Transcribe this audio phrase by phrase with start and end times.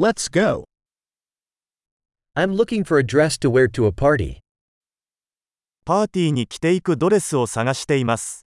[0.00, 0.62] Let's go.
[2.36, 4.38] I'm looking for a dress to wear to a party.
[5.84, 8.46] パーティーに着ていくドレスを探しています。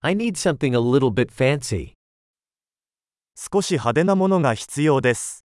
[0.00, 1.92] I need something a little bit fancy.
[3.36, 5.44] 少し派手なものが必要です。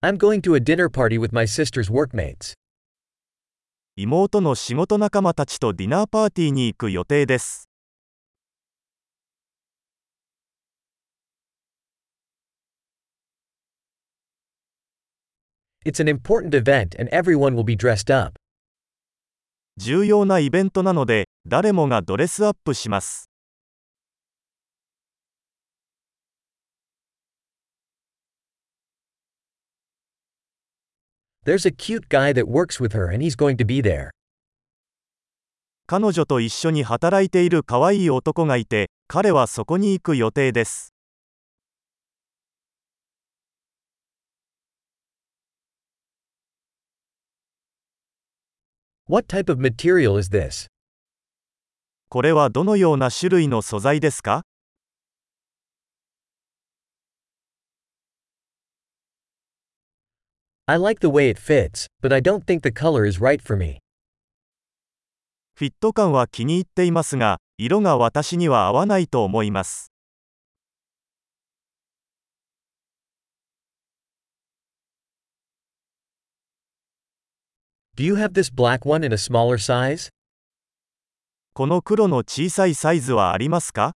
[0.00, 2.54] I'm going to a dinner party with my sister's workmates.
[4.00, 7.68] 妹の仕事仲間たちとディナーパーティーに行く予定です。
[15.84, 18.38] It's an important event and everyone will be dressed up.
[19.76, 23.28] 重要なイベントなので、誰もがドレスアップします。
[31.48, 34.10] There's a cute guy that works with her and he's going to be there.
[35.86, 40.92] 彼女と一緒に働いている可愛い男がいて、彼はそこに行く予定です。
[49.08, 50.66] What type of material is this?
[52.10, 54.42] これはどのような種類の素材ですか
[60.70, 63.56] I like the way it fits, but I don't think the color is right for
[63.56, 63.78] me.
[65.54, 69.90] フィット感は気に入っていますが、色が私には合わないと思います。
[77.96, 80.10] Do you have this black one in a smaller size?
[81.54, 83.97] この黒の小さいサイズはありますか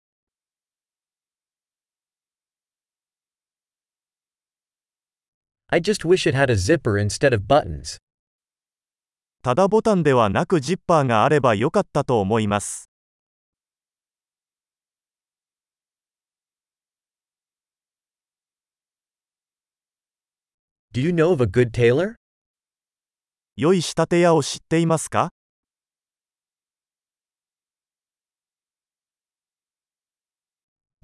[5.71, 7.99] I just wish it had a zipper instead of buttons.
[9.43, 12.89] ただボタンではなくジッパーがあればよかったと思います。
[20.95, 22.15] Do you know of a good tailor?
[23.57, 25.29] 良い仕立て屋を知っていますか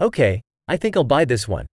[0.01, 1.67] Okay, I think I'll buy this one.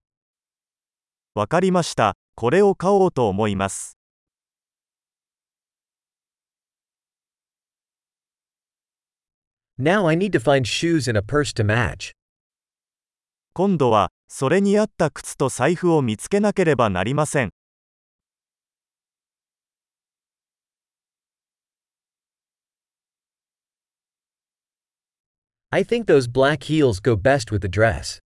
[1.35, 2.17] わかりました。
[2.41, 3.99] これを買おうと思います。
[9.79, 12.13] Now I need to find shoes and a purse to match.
[13.53, 17.51] 今度は、それに合った靴と財布を見つけなければなりません。
[25.69, 28.23] I think those black heels go best with the dress.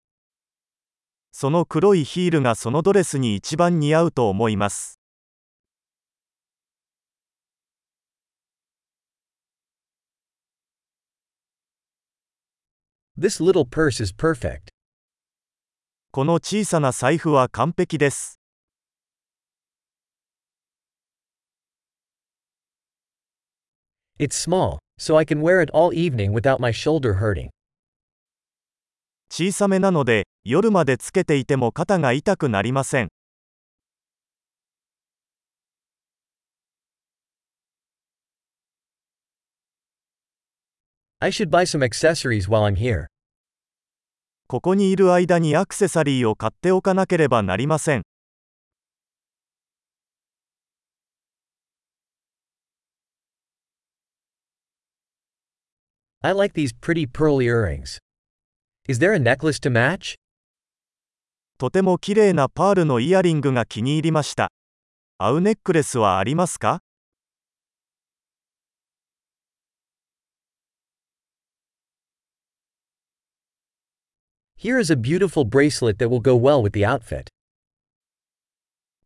[1.36, 5.00] その黒いヒールがそのドレスに一番似合うと思います。
[13.18, 14.70] This little purse is perfect.
[16.12, 18.40] この小さな財布は完璧です。
[24.20, 27.50] It's small, so I can wear it all evening without my shoulder hurting.
[29.36, 33.10] 小さめなので、夜までつけていても肩が痛くなりません。
[41.20, 43.08] I should buy some accessories while I'm here.
[44.46, 48.04] ここにいる間にアクセサリーを買っておかなければなりません。
[56.22, 57.98] I like these pretty pearl earrings.
[58.86, 60.16] Is there a necklace to match?
[61.58, 64.52] とても綺麗なパールのイヤリングが気に入りました。
[65.18, 66.82] 合うネックレスはありますか
[74.58, 77.28] Here is a beautiful bracelet that will go well with the outfit.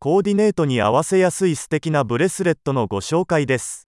[0.00, 3.87] コーディネートに合わせやすい素敵なブレスレットのご紹介です。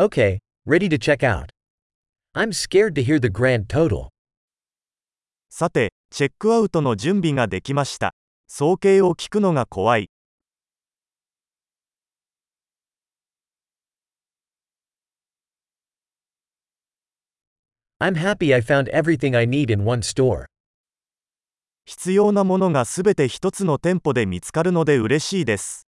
[0.00, 1.50] Okay, ready to check out.
[2.34, 4.08] I'm scared to hear the grand total.
[5.50, 8.14] さて、チェックアウトの準備ができました。
[8.48, 10.08] 総計を聞くのが怖い。
[17.98, 20.46] I'm happy I found everything I need in one store.
[21.84, 25.89] 必要なものがすべて一つの店舗で見つかるので嬉しいです。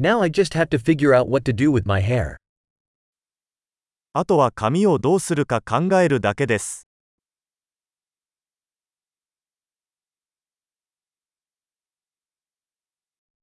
[0.00, 2.36] Now I just have to figure out what to do with my hair.
[4.12, 6.86] あとは髪をどうするか考えるだけです。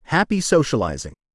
[0.06, 1.14] Happy socializing.